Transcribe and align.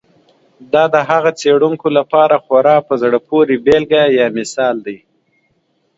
دا 0.73 0.83
د 0.93 0.95
هغو 1.09 1.31
څېړونکو 1.39 1.87
لپاره 1.97 2.35
خورا 2.45 2.77
په 2.87 2.93
زړه 3.01 3.17
پورې 3.27 3.55
بېلګه 3.65 4.03
ده. 4.85 4.95